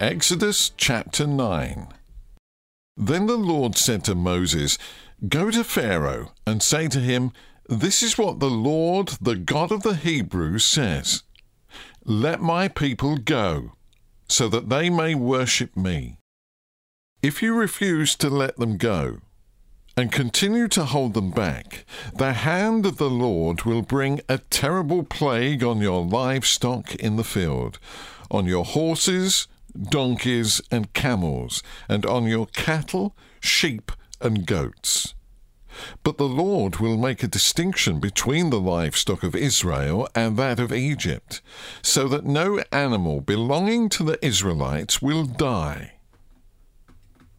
Exodus 0.00 0.72
chapter 0.78 1.26
9. 1.26 1.88
Then 2.96 3.26
the 3.26 3.36
Lord 3.36 3.76
said 3.76 4.02
to 4.04 4.14
Moses, 4.14 4.78
Go 5.28 5.50
to 5.50 5.62
Pharaoh 5.62 6.32
and 6.46 6.62
say 6.62 6.88
to 6.88 7.00
him, 7.00 7.32
This 7.68 8.02
is 8.02 8.16
what 8.16 8.40
the 8.40 8.48
Lord, 8.48 9.08
the 9.20 9.36
God 9.36 9.70
of 9.70 9.82
the 9.82 9.96
Hebrews, 9.96 10.64
says 10.64 11.24
Let 12.02 12.40
my 12.40 12.66
people 12.66 13.18
go, 13.18 13.72
so 14.26 14.48
that 14.48 14.70
they 14.70 14.88
may 14.88 15.14
worship 15.14 15.76
me. 15.76 16.16
If 17.20 17.42
you 17.42 17.54
refuse 17.54 18.16
to 18.16 18.30
let 18.30 18.56
them 18.56 18.78
go, 18.78 19.18
and 19.98 20.10
continue 20.10 20.66
to 20.68 20.86
hold 20.86 21.12
them 21.12 21.30
back, 21.30 21.84
the 22.14 22.32
hand 22.32 22.86
of 22.86 22.96
the 22.96 23.10
Lord 23.10 23.64
will 23.64 23.82
bring 23.82 24.22
a 24.30 24.38
terrible 24.38 25.02
plague 25.02 25.62
on 25.62 25.82
your 25.82 26.02
livestock 26.02 26.94
in 26.94 27.16
the 27.16 27.24
field, 27.24 27.78
on 28.30 28.46
your 28.46 28.64
horses, 28.64 29.46
donkeys, 29.70 30.60
and 30.70 30.92
camels, 30.92 31.62
and 31.88 32.04
on 32.06 32.24
your 32.24 32.46
cattle, 32.46 33.16
sheep, 33.40 33.92
and 34.20 34.46
goats. 34.46 35.14
But 36.02 36.18
the 36.18 36.28
Lord 36.28 36.76
will 36.76 36.96
make 36.96 37.22
a 37.22 37.28
distinction 37.28 38.00
between 38.00 38.50
the 38.50 38.60
livestock 38.60 39.22
of 39.22 39.34
Israel 39.34 40.08
and 40.14 40.36
that 40.36 40.58
of 40.58 40.72
Egypt, 40.72 41.40
so 41.82 42.08
that 42.08 42.24
no 42.24 42.62
animal 42.72 43.20
belonging 43.20 43.88
to 43.90 44.02
the 44.02 44.24
Israelites 44.24 45.00
will 45.00 45.24
die. 45.24 45.92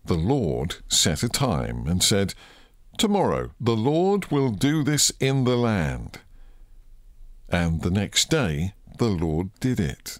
The 0.05 0.15
Lord 0.15 0.77
set 0.87 1.23
a 1.23 1.29
time 1.29 1.87
and 1.87 2.01
said, 2.01 2.33
Tomorrow 2.97 3.51
the 3.59 3.75
Lord 3.75 4.31
will 4.31 4.49
do 4.49 4.83
this 4.83 5.11
in 5.19 5.43
the 5.43 5.55
land. 5.55 6.19
And 7.49 7.81
the 7.81 7.91
next 7.91 8.29
day 8.29 8.73
the 8.97 9.09
Lord 9.09 9.49
did 9.59 9.79
it. 9.79 10.19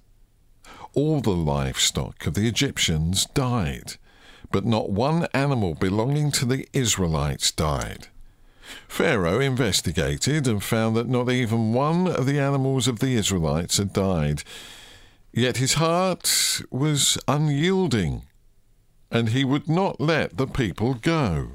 All 0.94 1.22
the 1.22 1.32
livestock 1.32 2.26
of 2.26 2.34
the 2.34 2.48
Egyptians 2.48 3.26
died, 3.28 3.96
but 4.52 4.66
not 4.66 4.90
one 4.90 5.28
animal 5.34 5.74
belonging 5.74 6.32
to 6.32 6.46
the 6.46 6.68
Israelites 6.74 7.52
died. 7.52 8.08
Pharaoh 8.88 9.40
investigated 9.40 10.48
and 10.48 10.64
found 10.64 10.96
that 10.96 11.08
not 11.08 11.30
even 11.30 11.74
one 11.74 12.08
of 12.08 12.26
the 12.26 12.40
animals 12.40 12.88
of 12.88 13.00
the 13.00 13.16
Israelites 13.16 13.78
had 13.78 13.94
died. 13.94 14.44
Yet 15.34 15.58
his 15.58 15.76
heart 15.76 16.62
was 16.72 17.18
unyielding 17.28 18.24
and 19.10 19.30
he 19.30 19.44
would 19.44 19.68
not 19.68 20.00
let 20.00 20.38
the 20.38 20.48
people 20.48 20.94
go. 20.94 21.52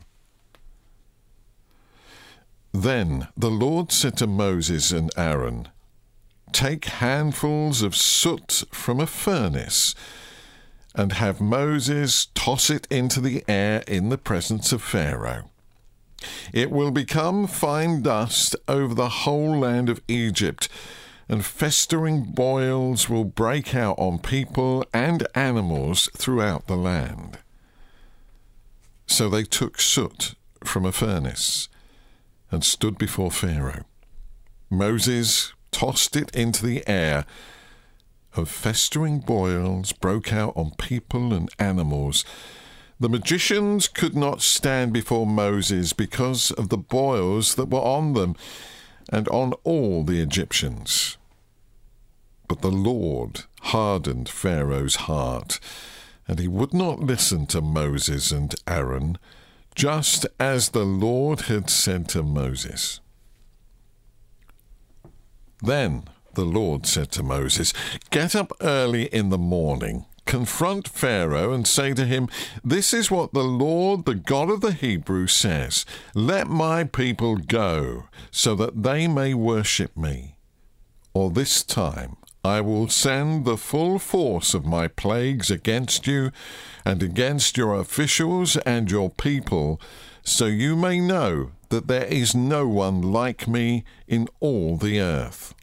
Then 2.73 3.29
the 3.37 3.51
Lord 3.51 3.93
said 3.93 4.17
to 4.19 4.27
Moses 4.27 4.93
and 4.93 5.11
Aaron, 5.17 5.69
Take 6.57 6.87
handfuls 6.87 7.83
of 7.83 7.95
soot 7.95 8.65
from 8.71 8.99
a 8.99 9.07
furnace, 9.07 9.95
and 10.95 11.13
have 11.13 11.39
Moses 11.39 12.29
toss 12.35 12.71
it 12.71 12.87
into 12.91 13.21
the 13.21 13.45
air 13.47 13.85
in 13.87 14.09
the 14.09 14.17
presence 14.17 14.73
of 14.73 14.81
Pharaoh. 14.81 15.51
It 16.55 16.71
will 16.71 16.91
become 16.91 17.47
fine 17.47 18.01
dust 18.01 18.57
over 18.69 18.95
the 18.95 19.11
whole 19.11 19.59
land 19.59 19.91
of 19.91 20.01
Egypt, 20.09 20.71
and 21.29 21.45
festering 21.45 22.23
boils 22.23 23.07
will 23.07 23.27
break 23.27 23.75
out 23.75 23.99
on 23.99 24.19
people 24.19 24.83
and 24.95 25.29
animals 25.35 26.09
throughout 26.17 26.69
the 26.69 26.77
land. 26.79 27.37
So 29.07 29.29
they 29.29 29.45
took 29.45 29.79
soot 29.79 30.35
from 30.65 30.87
a 30.87 30.93
furnace 30.93 31.69
and 32.51 32.65
stood 32.65 32.97
before 32.97 33.31
Pharaoh. 33.31 33.85
Moses 34.71 35.53
tossed 35.77 36.17
it 36.17 36.35
into 36.35 36.65
the 36.65 36.83
air, 36.89 37.27
and 38.35 38.49
festering 38.49 39.19
boils 39.19 39.93
broke 39.93 40.33
out 40.33 40.57
on 40.57 40.71
people 40.79 41.35
and 41.35 41.51
animals. 41.59 42.25
The 42.99 43.11
magicians 43.11 43.87
could 43.87 44.17
not 44.17 44.41
stand 44.41 44.95
before 44.95 45.27
Moses 45.27 45.93
because 45.93 46.51
of 46.53 46.71
the 46.71 46.79
boils 46.79 47.57
that 47.57 47.69
were 47.69 47.81
on 47.81 48.15
them 48.15 48.37
and 49.13 49.29
on 49.29 49.53
all 49.65 50.03
the 50.03 50.23
Egyptians. 50.23 51.19
But 52.49 52.63
the 52.63 52.71
Lord 52.71 53.43
hardened 53.61 54.31
Pharaoh's 54.31 54.97
heart 54.97 55.61
and 56.27 56.39
he 56.39 56.49
would 56.49 56.73
not 56.73 57.01
listen 57.01 57.47
to 57.49 57.61
Moses 57.61 58.33
and 58.33 58.55
Aaron, 58.67 59.19
just 59.75 60.27
as 60.41 60.71
the 60.71 60.87
Lord 60.87 61.43
had 61.43 61.69
said 61.69 62.09
to 62.09 62.23
Moses. 62.23 63.01
Then 65.67 66.05
the 66.35 66.45
Lord 66.45 66.87
said 66.87 67.11
to 67.13 67.25
Moses, 67.25 67.73
Get 68.11 68.37
up 68.37 68.53
early 68.61 69.07
in 69.07 69.31
the 69.31 69.39
morning, 69.39 70.05
confront 70.25 70.87
Pharaoh, 70.87 71.53
and 71.53 71.67
say 71.67 71.93
to 71.93 72.05
him, 72.05 72.29
This 72.63 72.95
is 72.95 73.11
what 73.11 73.33
the 73.33 73.43
Lord, 73.43 74.05
the 74.05 74.15
God 74.15 74.49
of 74.49 74.61
the 74.61 74.73
Hebrews, 74.73 75.33
says 75.33 75.85
Let 76.15 76.47
my 76.47 76.85
people 76.85 77.37
go, 77.37 78.05
so 78.31 78.55
that 78.55 78.85
they 78.85 79.09
may 79.09 79.35
worship 79.35 79.97
me. 79.97 80.37
Or 81.13 81.31
this 81.31 81.65
time 81.65 82.17
I 82.45 82.61
will 82.61 82.89
send 82.89 83.45
the 83.45 83.57
full 83.57 83.99
force 83.99 84.55
of 84.55 84.65
my 84.65 84.87
plagues 84.87 85.51
against 85.51 86.07
you 86.07 86.31
and 86.85 87.03
against 87.03 87.57
your 87.57 87.75
officials 87.75 88.57
and 88.59 88.89
your 88.89 89.11
people, 89.11 89.81
so 90.27 90.47
you 90.47 90.75
may 90.75 90.99
know 90.99 91.53
that 91.69 91.87
there 91.87 92.05
is 92.05 92.35
no 92.35 92.67
one 92.67 93.01
like 93.01 93.47
me 93.47 93.85
in 94.09 94.27
all 94.41 94.77
the 94.77 95.01
earth. 95.01 95.55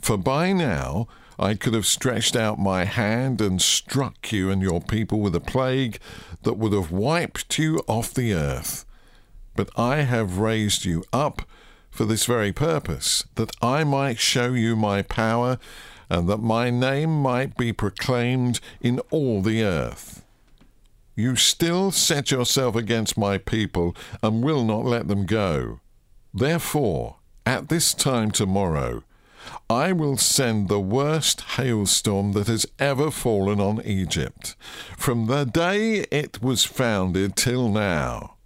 For 0.00 0.16
by 0.16 0.52
now 0.52 1.08
I 1.40 1.54
could 1.54 1.74
have 1.74 1.84
stretched 1.84 2.36
out 2.36 2.60
my 2.60 2.84
hand 2.84 3.40
and 3.40 3.60
struck 3.60 4.30
you 4.30 4.48
and 4.48 4.62
your 4.62 4.80
people 4.80 5.18
with 5.18 5.34
a 5.34 5.40
plague 5.40 5.98
that 6.44 6.52
would 6.52 6.72
have 6.72 6.92
wiped 6.92 7.58
you 7.58 7.82
off 7.88 8.14
the 8.14 8.32
earth. 8.32 8.84
But 9.56 9.70
I 9.76 10.02
have 10.02 10.38
raised 10.38 10.84
you 10.84 11.02
up 11.12 11.42
for 11.90 12.04
this 12.04 12.26
very 12.26 12.52
purpose, 12.52 13.24
that 13.34 13.50
I 13.60 13.82
might 13.82 14.20
show 14.20 14.52
you 14.52 14.76
my 14.76 15.02
power, 15.02 15.58
and 16.08 16.28
that 16.28 16.38
my 16.38 16.70
name 16.70 17.20
might 17.20 17.56
be 17.56 17.72
proclaimed 17.72 18.60
in 18.80 19.00
all 19.10 19.42
the 19.42 19.64
earth. 19.64 20.24
You 21.18 21.34
still 21.34 21.90
set 21.90 22.30
yourself 22.30 22.76
against 22.76 23.18
my 23.18 23.38
people, 23.38 23.96
and 24.22 24.40
will 24.40 24.62
not 24.62 24.84
let 24.84 25.08
them 25.08 25.26
go. 25.26 25.80
Therefore, 26.32 27.16
at 27.44 27.68
this 27.68 27.92
time 27.92 28.30
tomorrow, 28.30 29.02
I 29.68 29.90
will 29.90 30.16
send 30.16 30.68
the 30.68 30.78
worst 30.78 31.40
hailstorm 31.56 32.34
that 32.34 32.46
has 32.46 32.66
ever 32.78 33.10
fallen 33.10 33.58
on 33.58 33.82
Egypt, 33.84 34.54
from 34.96 35.26
the 35.26 35.44
day 35.44 36.06
it 36.12 36.40
was 36.40 36.64
founded 36.64 37.34
till 37.34 37.68
now. 37.68 38.36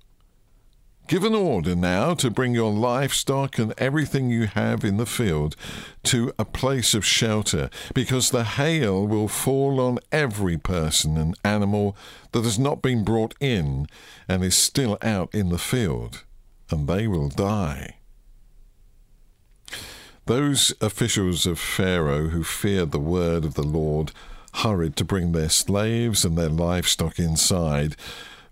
Give 1.08 1.24
an 1.24 1.34
order 1.34 1.74
now 1.74 2.14
to 2.14 2.30
bring 2.30 2.54
your 2.54 2.72
livestock 2.72 3.58
and 3.58 3.74
everything 3.76 4.30
you 4.30 4.46
have 4.46 4.84
in 4.84 4.96
the 4.96 5.06
field 5.06 5.56
to 6.04 6.32
a 6.38 6.44
place 6.44 6.94
of 6.94 7.04
shelter, 7.04 7.68
because 7.92 8.30
the 8.30 8.44
hail 8.44 9.06
will 9.06 9.28
fall 9.28 9.80
on 9.80 9.98
every 10.10 10.56
person 10.56 11.16
and 11.18 11.36
animal 11.44 11.96
that 12.30 12.44
has 12.44 12.58
not 12.58 12.80
been 12.80 13.04
brought 13.04 13.34
in 13.40 13.88
and 14.26 14.42
is 14.42 14.56
still 14.56 14.96
out 15.02 15.34
in 15.34 15.50
the 15.50 15.58
field, 15.58 16.24
and 16.70 16.88
they 16.88 17.06
will 17.06 17.28
die. 17.28 17.96
Those 20.26 20.72
officials 20.80 21.46
of 21.46 21.58
Pharaoh 21.58 22.28
who 22.28 22.44
feared 22.44 22.92
the 22.92 23.00
word 23.00 23.44
of 23.44 23.54
the 23.54 23.62
Lord 23.66 24.12
hurried 24.54 24.96
to 24.96 25.04
bring 25.04 25.32
their 25.32 25.48
slaves 25.48 26.24
and 26.24 26.38
their 26.38 26.48
livestock 26.48 27.18
inside. 27.18 27.96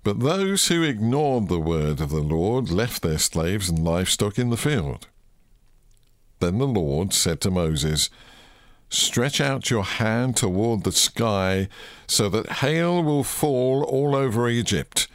But 0.03 0.21
those 0.21 0.69
who 0.69 0.83
ignored 0.83 1.49
the 1.49 1.61
word 1.61 2.01
of 2.01 2.11
the 2.11 2.21
Lord 2.21 2.71
left 2.71 3.03
their 3.03 3.19
slaves 3.19 3.69
and 3.69 3.85
livestock 3.85 4.39
in 4.39 4.51
the 4.51 4.57
field. 4.57 5.09
Then 6.39 6.59
the 6.59 6.67
Lord 6.67 7.13
said 7.13 7.41
to 7.43 7.51
Moses, 7.51 8.09
Stretch 8.89 9.41
out 9.41 9.71
your 9.71 9.85
hand 9.85 10.37
toward 10.37 10.83
the 10.83 10.93
sky, 10.93 11.69
so 12.07 12.29
that 12.31 12.51
hail 12.55 13.03
will 13.03 13.23
fall 13.23 13.85
all 13.85 14.17
over 14.17 14.49
Egypt, 14.49 15.07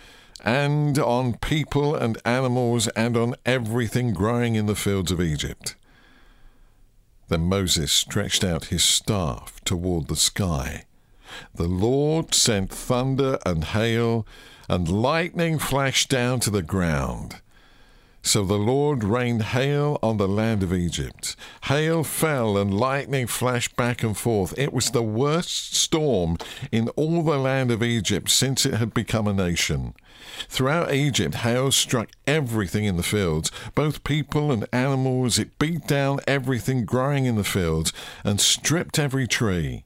and 0.44 0.98
on 1.00 1.34
people 1.40 1.96
and 1.96 2.18
animals, 2.24 2.88
and 2.90 3.18
on 3.18 3.36
everything 3.46 4.14
growing 4.14 4.56
in 4.56 4.68
the 4.68 4.76
fields 4.76 5.12
of 5.12 5.20
Egypt. 5.20 5.76
Then 7.28 7.42
Moses 7.42 7.92
stretched 7.92 8.44
out 8.44 8.66
his 8.66 8.84
staff 8.84 9.60
toward 9.66 10.08
the 10.08 10.16
sky. 10.16 10.86
The 11.56 11.68
Lord 11.68 12.34
sent 12.34 12.72
thunder 12.72 13.40
and 13.46 13.64
hail, 13.64 14.28
and 14.68 14.88
lightning 14.88 15.60
flashed 15.60 16.10
down 16.10 16.40
to 16.42 16.50
the 16.50 16.62
ground. 16.62 17.42
So 18.26 18.44
the 18.44 18.58
Lord 18.58 19.04
rained 19.04 19.44
hail 19.44 20.00
on 20.02 20.18
the 20.18 20.28
land 20.28 20.64
of 20.64 20.74
Egypt. 20.74 21.36
Hail 21.66 22.04
fell 22.04 22.58
and 22.58 22.74
lightning 22.74 23.28
flashed 23.28 23.76
back 23.76 24.02
and 24.02 24.18
forth. 24.18 24.58
It 24.58 24.74
was 24.74 24.90
the 24.90 25.04
worst 25.04 25.76
storm 25.76 26.38
in 26.72 26.90
all 26.96 27.22
the 27.22 27.38
land 27.38 27.70
of 27.70 27.84
Egypt 27.84 28.32
since 28.32 28.66
it 28.66 28.74
had 28.74 28.96
become 28.96 29.28
a 29.28 29.34
nation. 29.34 29.94
Throughout 30.50 30.92
Egypt, 30.92 31.36
hail 31.36 31.72
struck 31.72 32.10
everything 32.26 32.86
in 32.86 32.98
the 32.98 33.04
fields, 33.04 33.52
both 33.76 34.04
people 34.04 34.52
and 34.52 34.68
animals. 34.74 35.38
It 35.38 35.60
beat 35.60 35.86
down 35.86 36.20
everything 36.26 36.84
growing 36.84 37.26
in 37.26 37.36
the 37.36 37.44
fields 37.44 37.94
and 38.24 38.42
stripped 38.42 38.98
every 38.98 39.28
tree. 39.28 39.84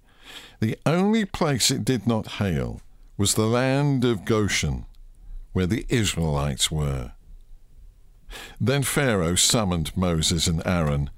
The 0.62 0.78
only 0.86 1.26
place 1.26 1.72
it 1.72 1.84
did 1.84 2.08
not 2.08 2.40
hail 2.40 2.80
was 3.20 3.34
the 3.34 3.46
land 3.46 4.06
of 4.06 4.24
Goshen, 4.24 4.86
where 5.52 5.68
the 5.68 5.86
Israelites 5.90 6.72
were. 6.72 7.12
Then 8.62 8.82
Pharaoh 8.82 9.36
summoned 9.36 9.96
Moses 9.98 10.48
and 10.48 10.66
Aaron. 10.66 11.10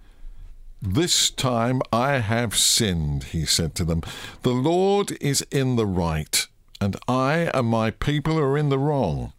This 0.81 1.29
time 1.29 1.79
I 1.93 2.13
have 2.13 2.57
sinned, 2.57 3.25
he 3.25 3.45
said 3.45 3.75
to 3.75 3.85
them. 3.85 4.01
The 4.41 4.49
Lord 4.49 5.15
is 5.21 5.45
in 5.51 5.75
the 5.75 5.85
right, 5.85 6.47
and 6.81 6.97
I 7.07 7.51
and 7.53 7.67
my 7.67 7.91
people 7.91 8.39
are 8.39 8.57
in 8.57 8.69
the 8.69 8.79
wrong. 8.79 9.33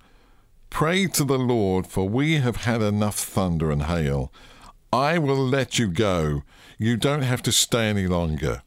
Pray 0.71 1.09
to 1.09 1.25
the 1.25 1.41
Lord, 1.41 1.89
for 1.89 2.09
we 2.09 2.37
have 2.37 2.59
had 2.59 2.81
enough 2.81 3.19
thunder 3.19 3.73
and 3.73 3.83
hail. 3.83 4.33
I 4.93 5.19
will 5.19 5.45
let 5.45 5.81
you 5.81 5.89
go. 5.89 6.45
You 6.79 6.97
don't 6.97 7.23
have 7.23 7.43
to 7.43 7.51
stay 7.51 7.89
any 7.89 8.07
longer. 8.07 8.63